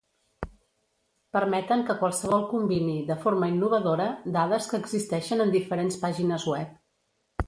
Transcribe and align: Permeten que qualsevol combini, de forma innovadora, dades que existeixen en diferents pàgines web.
Permeten 1.35 1.83
que 1.89 1.95
qualsevol 1.99 2.47
combini, 2.53 2.95
de 3.09 3.17
forma 3.25 3.49
innovadora, 3.55 4.07
dades 4.39 4.71
que 4.71 4.79
existeixen 4.85 5.45
en 5.45 5.53
diferents 5.57 6.01
pàgines 6.07 6.47
web. 6.55 6.73